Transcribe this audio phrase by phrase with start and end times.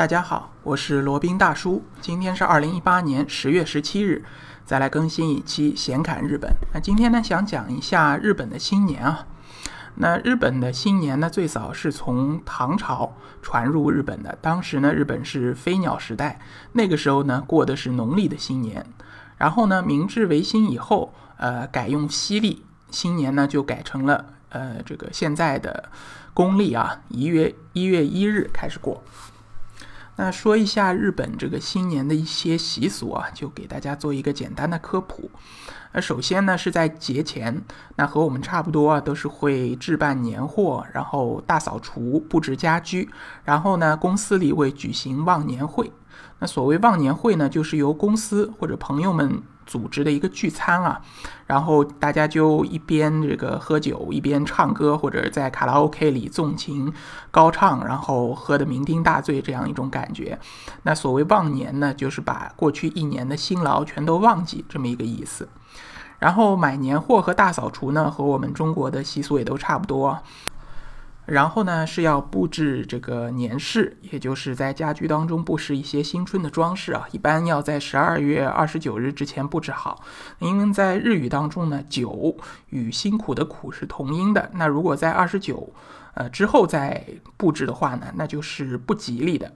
[0.00, 1.84] 大家好，我是罗宾大叔。
[2.00, 4.24] 今天是二零一八年十月十七日，
[4.64, 6.50] 再来更新一期闲侃日本。
[6.72, 9.26] 那今天呢，想讲一下日本的新年啊。
[9.96, 14.38] 那日本的新年呢，最早是从唐朝传入日本的。
[14.40, 16.40] 当时呢，日本是飞鸟时代，
[16.72, 18.86] 那个时候呢，过的是农历的新年。
[19.36, 25.90] 然后呢，明治维新以后，呃，改用西历，新年呢就改成了呃这个现在的
[26.32, 29.02] 公历啊，一月一月一日开始过。
[30.22, 35.30] 那说一下日本这个新年的一些习俗啊，就给大家做一个简单的科普。
[35.92, 37.62] 那首先呢是在节前，
[37.96, 43.08] 那和我们差不多啊，都是会置办年货，然后大扫除、布置家居，
[43.44, 45.90] 然后呢公司里会举行忘年会。
[46.38, 49.42] 那所谓忘年会呢，就是由公司或者朋友们。
[49.66, 51.00] 组织的一个聚餐啊，
[51.46, 56.92] 然后大家就一边这个喝酒，一边唱歌，或者在卡拉 OK 里纵情
[57.30, 60.36] 高唱，然后喝得酩酊大醉，这样一种感觉。
[60.82, 65.48] 那所谓忘年呢，就是把过去一年的辛劳全都忘记，这么一个意思。
[66.18, 70.18] 然后买年货和大扫除呢，和我们中国的习俗也都差不多。
[71.30, 77.06] 然后呢，是要布置这个年饰，也就是在家居当中布置一些新春的装饰啊。
[77.12, 80.02] 一般要在十二月二十九日之前布置好，
[80.40, 82.36] 因为在日语当中呢，九
[82.70, 84.50] 与辛苦的苦是同音的。
[84.54, 85.72] 那如果在二十九
[86.14, 87.06] 呃之后再
[87.36, 89.52] 布置的话呢，那就是不吉利的。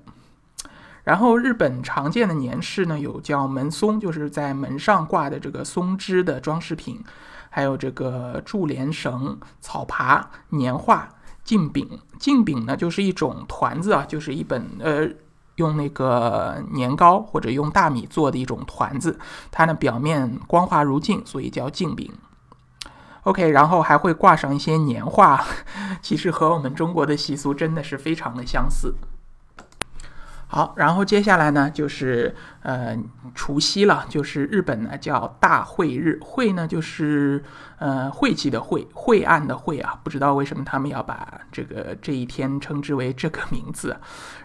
[1.02, 7.02] 然后日本常见的年饰呢，有叫门松，就是在门上挂的这个松枝的装饰品，
[7.50, 11.08] 还有这个柱连绳、草爬、年画。
[11.44, 11.86] 镜饼，
[12.18, 15.08] 镜饼呢就是一种团子啊，就是一本呃
[15.56, 19.18] 用那个年糕或者用大米做的一种团子，
[19.52, 22.10] 它呢表面光滑如镜，所以叫镜饼。
[23.24, 25.42] OK，然后还会挂上一些年画，
[26.02, 28.94] 其实和我们中国的习俗真的是非常的相似。
[30.54, 32.96] 好，然后接下来呢，就是呃
[33.34, 37.42] 除夕了，就是日本呢叫大晦日，晦呢就是
[37.76, 43.96] 呃晦气的晦，晦暗的晦啊，不知道为什么他们要把这个这一天称之为这个名字。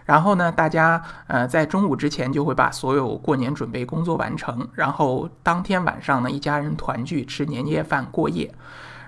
[0.04, 8.52] 然后呢，大家呃在中午之前就会把所有过年准备工作完成，然后当天晚上呢一家人团聚吃年夜饭过夜。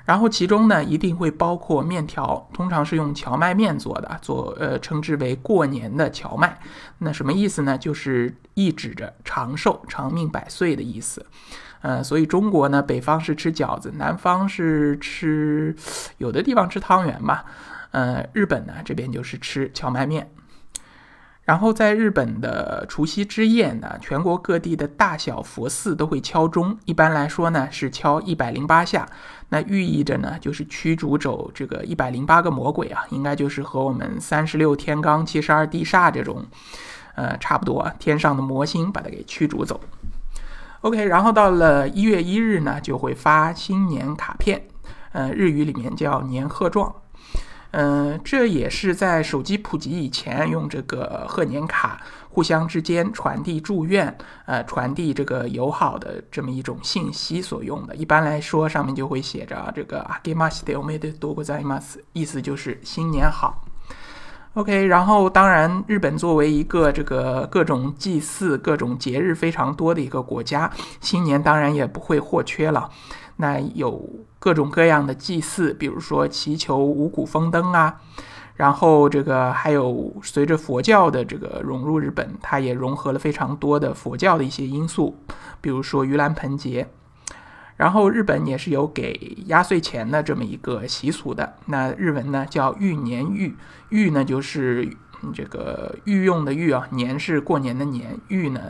[0.05, 6.59] 然后其中呢，一定会包括面条，通常是用荞麦面做的，做呃称之为过年的荞麦。
[6.99, 7.79] 那什么意思呢？
[7.79, 11.25] 就是意指着长寿、长命百岁的意思。
[11.81, 15.75] 呃，所以中国呢，北方是吃饺子，南方是吃
[16.19, 17.45] 有的地方吃汤圆吧。
[17.91, 20.31] 呃，日本呢这边就是吃荞麦面。
[21.45, 29.09] 然后在日本的除夕之夜呢，全国各地的大小佛寺都会敲钟，一般来说呢是敲一百零八下，
[29.49, 36.47] 那寓意着呢就是驱逐走这个一百零八个魔鬼啊，应该就是和我们三十六天罡七十二地煞这种，
[37.17, 39.81] 呃差不多，天上的魔星把它给驱逐走。
[40.83, 44.63] OK，然后到了一月一日呢，就会发新年卡片，
[45.11, 46.95] 呃日语里面叫年贺状。
[47.73, 57.97] 嗯，这也是在手机普及以前，用这个贺年卡互相之间传递祝愿，呃，传递这个友好的这么一种信息所用的。
[57.97, 63.65] 一般来说，上面就会写着这个 “Aguas de Ome de Dozai Mas”，意思就是新年好。
[64.55, 70.71] OK，然后当然，日本作为一个这个各种祭祀、各种节日非常多的一个国家，
[71.01, 72.91] 新年当然也不会或缺了。
[73.37, 74.07] 那有
[74.39, 77.97] 各种各样的祭祀，比如说祈求五谷丰登啊，
[78.55, 85.17] 然后这个还有随着佛教的这个融入日本，它也融合了非常多的佛教的一些因素，
[85.63, 86.87] 比如说盂兰盆节。
[87.83, 93.57] 然后日本也是有给压岁钱的这么一个习俗的，那日文呢叫玉年玉，
[93.89, 94.89] 玉呢就是
[95.35, 98.61] 这个御用的御啊，年是过年的年，玉呢。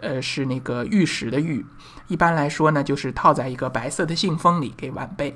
[0.00, 1.66] 呃，是那个玉石的玉，
[2.06, 5.34] 一般来说呢，就是套在一个白色的信封里给晚辈，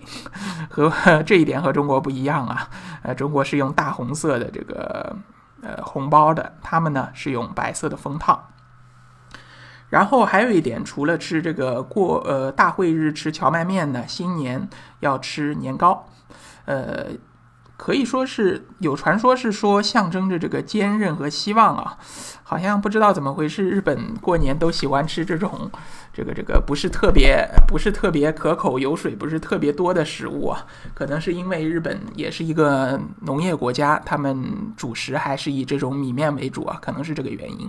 [0.70, 2.68] 和这一点和中国不一样啊。
[3.02, 5.16] 呃，中国是用大红色的这个
[5.62, 8.50] 呃红包的，他们呢是用白色的封套。
[9.92, 14.66] 然后还有一点，除了吃这个过呃大会日吃荞麦面呢，新年
[15.00, 16.08] 要吃年糕，
[16.64, 17.06] 呃。
[17.74, 21.98] 可以说是有传说，是说象征着这个坚韧和希望啊。
[22.44, 25.68] 好像不知道怎么回事，日本过年都喜欢吃这种，
[26.12, 30.64] 这个这个不是特别不是特别可口、油水不是特别多的食物啊。
[30.94, 37.68] 可能是因为日本也是一个农业国家，他们主食还是以这种米面为主啊，可能是这个原因。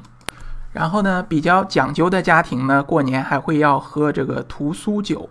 [0.74, 5.30] 然后呢，比较讲究的家庭呢，过年还会要喝这个屠苏酒。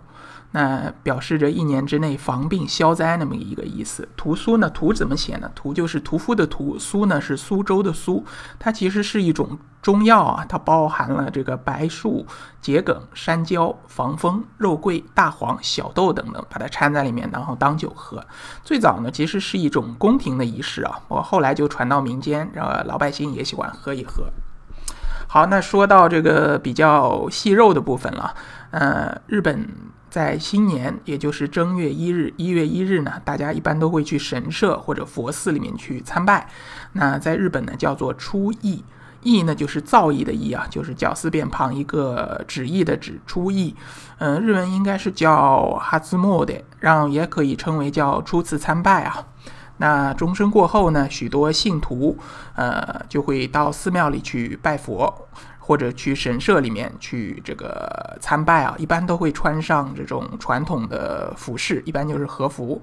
[0.55, 4.07] 那表示着一年之内防病消灾那么一个意思。
[4.15, 5.49] 屠苏呢，屠怎么写呢？
[5.55, 8.23] 屠就是屠夫的屠，苏呢是苏州的苏。
[8.59, 12.23] 它其实是一种中药啊，它包含了这个白术、
[12.61, 18.23] 桔梗、山椒、防风、肉桂、大黄、小豆等等，把它掺在里面，然后当酒喝。
[18.63, 24.25] 最早呢，其实是一种宫廷的仪式啊，我后来就传到民间，然后老百姓也喜欢喝一喝。
[25.33, 28.35] 好，那说到这个比较细肉的部分了，
[28.69, 29.67] 呃，日本。
[30.11, 36.47] 在新年，也就是正月一日，一月一日呢，大家一般都会去神社或者佛寺里面去参拜。
[36.91, 38.83] 那在日本呢，叫做初詣，
[39.23, 43.73] 詣呢就是造诣的诣啊，就是绞丝边旁一个旨意的旨，初詣。
[44.19, 49.25] 嗯，日文应该是叫哈兹莫的，让也可以称为叫初次参拜啊。
[49.83, 52.17] 那钟声过后呢，许多信徒
[52.55, 55.27] 呃就会到寺庙里去拜佛。
[55.65, 62.81] 或者去神社里面去这个参拜啊，一般都会穿上这种传统的服饰，一般就是和服，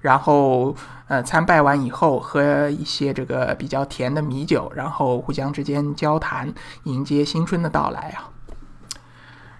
[0.00, 0.74] 然后
[1.08, 6.50] 呃参拜完以后喝一些这个比较甜的米酒，然后互相之间交谈，
[6.84, 8.30] 迎接新春的到来啊。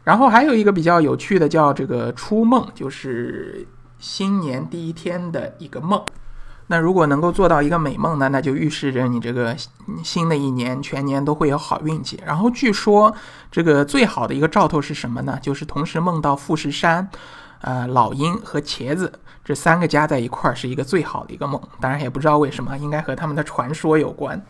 [0.05, 3.69] 然后还有一个比较有趣的叫这个初梦，就是
[3.99, 6.03] 新年第一天的一个梦。
[6.69, 9.55] 那如果能够做到一个美梦呢，那就预示着你这个
[10.03, 12.23] 新的一年全年都会有好运气。
[12.25, 13.15] 然后据说
[13.51, 15.39] 这个最好的一个兆头是什么呢？
[15.43, 17.09] 就是同时梦到富士山、
[17.61, 19.13] 呃老鹰和茄子
[19.45, 21.61] 这三个加在一块儿是一个最好的一个梦。
[21.81, 24.41] 当然也不知道为什么，应该和他们的传说有关。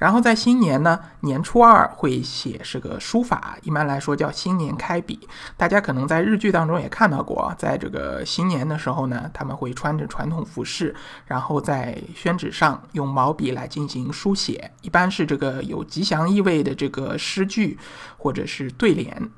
[0.00, 5.28] 然后在新年呢，年初二会写这个书法，一般来说叫新年开笔。
[5.58, 10.94] 大家可能在日剧当中也看到过，在这个新年的时候呢，他们会穿着传统服饰，
[11.26, 17.78] 然后在宣纸上用毛笔来进行书写，一般是这个有吉祥意味的这个诗句
[18.16, 19.30] 或者是对联。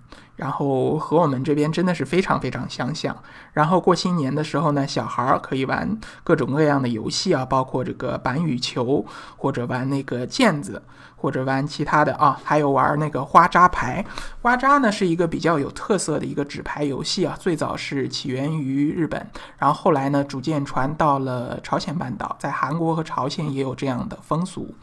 [0.43, 3.17] 然后和我们这边真的是非常非常相像。
[3.53, 9.07] 然后过新年的时候呢，小孩儿可以玩各种各样的游戏啊，包括这个板羽球，
[9.37, 10.83] 或者玩那个毽子，
[11.15, 14.05] 或者玩其他的啊，还有玩那个花扎牌。
[14.41, 19.25] 花扎呢是一个比较有特色的一个纸牌游戏啊，最早是起源于日本，
[19.59, 24.75] 然后后来呢逐渐传到了朝鲜半岛，在韩国和朝鲜也有这样的风俗。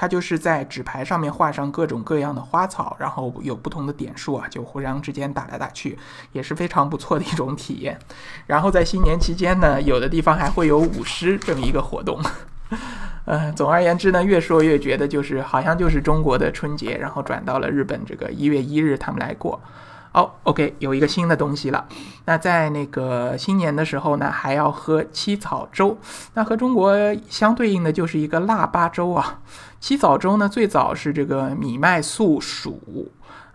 [0.00, 5.98] 它就是在纸牌上面画上各种各样的花草，然后有不同的点数啊，就互相之间打来打去，
[6.30, 7.98] 也是非常不错的一种体验。
[8.46, 12.22] 然后在新年期间呢，有的地方还会有舞狮这么一个活动。
[13.26, 19.60] 呃，总而言之呢，越说越觉得就是好像就是中国的春节，然后转到了日本这个一月一日他们来过。
[20.12, 21.86] 哦，OK，有一个新的东西了。
[22.24, 25.96] 那在那个新年的时候呢，还要喝七草粥。
[26.34, 26.94] 那和中国
[27.28, 29.40] 相对应的就是一个腊八粥啊。
[29.80, 32.74] 七草粥呢，最早是这个米麦素黍。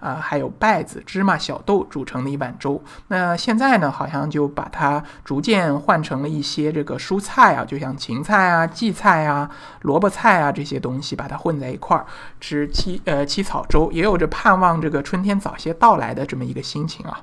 [0.03, 2.83] 啊，还有稗子、芝麻、小豆煮成的一碗粥。
[3.07, 9.49] 那现在呢，好像就把它逐渐换成了一些这个蔬菜啊，就像芹菜啊、荠菜啊、
[9.83, 12.05] 萝卜菜啊这些东西，把它混在一块儿
[12.41, 17.21] 吃七呃七草粥，也有着盼望这个春天早些到来的这么一个心情啊。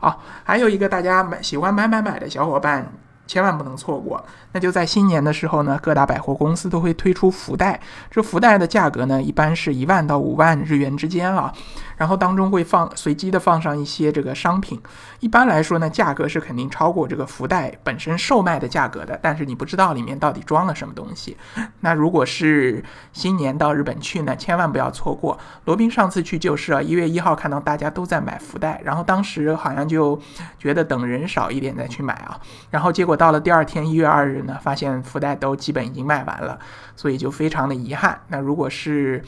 [0.00, 2.92] 啊，还有一个大家买喜欢买买买的小伙伴。
[3.30, 4.20] 千万不能错过。
[4.50, 7.78] 那就在新年的时候呢，各大百货公司都会推出福袋。
[8.10, 11.52] 这福袋的价格呢，一般是一万到五万日元之间啊。
[11.96, 14.80] 然后当中会放随机的放上一些这个商品。
[15.20, 19.16] 一般来说呢，价格是肯定超过这个福袋本身售卖的价格的。
[19.22, 21.36] 但是你不知道里面到底装了什么东西。
[21.80, 25.38] 那如果是新年到日本去呢，千万不要错过。
[25.66, 30.20] 罗宾上次去就是啊，一月一号看到大家都在买福袋，然后当时好像就
[30.58, 32.36] 觉得等人少一点再去买啊。
[32.70, 33.19] 然后结果。
[33.20, 36.58] 到了第二天一月二日呢，发现福袋都基本已经卖完了，
[36.96, 38.18] 所以就非常的遗憾。
[38.28, 39.22] 那如果是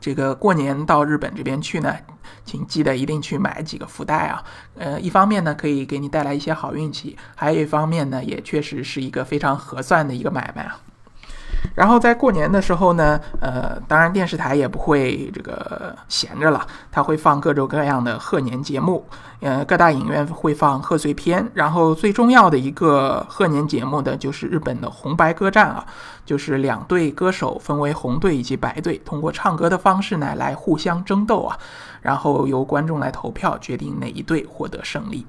[0.00, 1.94] 这个过年到日本这边去呢，
[2.44, 4.42] 请记得一定去买几个福袋啊。
[4.74, 10.80] 呃，一方面呢可以给你带来一些好运气，还有一方面呢也确实是一个非常合算的一个买卖啊。
[11.74, 19.04] 然后在过年的时候呢，呃，当然电视台也不会这个闲着了，它会放各种各样的贺年节目，
[19.40, 21.46] 呃，各大影院会放贺岁片。
[21.54, 25.84] 然后最重要的一个贺年节目的就是日本的红白歌战啊，
[26.24, 31.58] 就是两队歌手分为红队以及白队，通过唱歌的方式呢来互相争斗啊，
[32.02, 35.26] 然后由观众来投票决定哪一队获得胜利。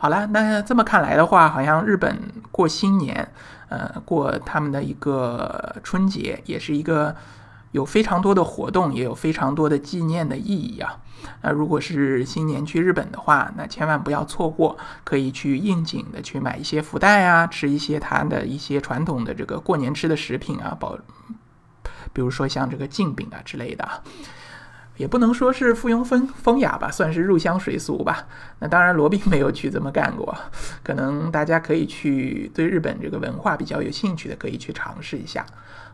[0.00, 2.16] 好了，那这么看来的话，好像日本
[2.52, 3.32] 过新年，
[3.68, 7.16] 呃，过他们的一个春节，也是一个
[7.72, 11.00] 有非常多的活动，也有非常多的纪念的意义啊。
[11.42, 20.96] 那如果是新年去日本的话，那千万不要错过，可以去应景的去买一些福袋啊，吃一些它的一些传统的这个过年吃的食品啊，包，
[22.12, 23.88] 比如说像这个镜饼啊之类的。
[24.98, 28.26] 也不能说是附庸风风雅吧，算是入乡随俗吧。
[28.58, 30.36] 那当然，罗宾没有去这么干过，
[30.82, 35.46] 可能大家可以去对日本这个文化比较有兴趣的，可以去尝试一下。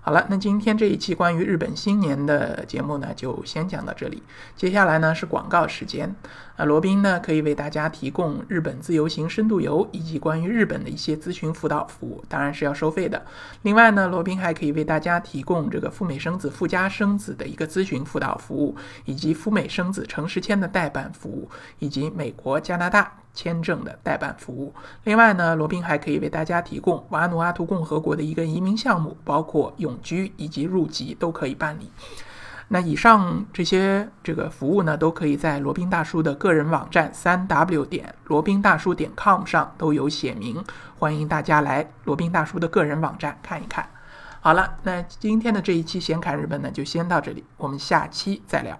[0.06, 4.22] 好了，那今天这一期关于日本新年的节目呢，就先讲到这里。
[4.54, 6.14] 接下来呢是广告时间，
[6.56, 13.24] 啊，罗宾呢可以为大家提供日本自由行深度游以及关于日本的一些咨询辅导服务，当然是要收费的。
[13.62, 23.23] 另外呢，罗宾还可以为大家提供这个赴美生子、赴加生子的一个咨询辅导服务，以及赴美生子城市签的代办服务，以及美国、加拿大。
[23.34, 24.72] 签证的代办服务。
[25.02, 31.90] 另外呢，罗宾还可以为大家提供瓦努阿图共和国的一个移民项目，包括永居以及入籍都可以办理。
[32.68, 40.64] 那以上这些这个服务呢，都可以在罗宾大叔的个人网站三 w 点罗宾大叔点 com 上都有写明，
[40.98, 43.86] 欢迎大家来罗宾大叔的个人网站看一看。
[44.40, 48.78] 好了，那今天的这一期闲侃日本呢，就先到这里，我们下期再聊。